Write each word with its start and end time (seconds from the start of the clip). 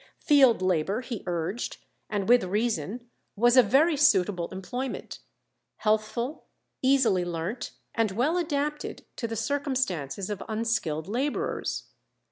Field 0.17 0.63
labour, 0.63 1.01
he 1.01 1.21
urged, 1.27 1.77
and 2.09 2.27
with 2.27 2.43
reason, 2.45 3.11
was 3.35 3.55
a 3.55 3.61
very 3.61 3.95
suitable 3.95 4.47
employment; 4.49 5.19
healthful, 5.75 6.45
easily 6.81 7.23
learnt, 7.23 7.69
and 7.93 8.09
well 8.09 8.35
adapted 8.35 9.05
to 9.15 9.27
the 9.27 9.35
circumstances 9.35 10.31
of 10.31 10.41
unskilled 10.49 11.07
labourers. 11.07 11.89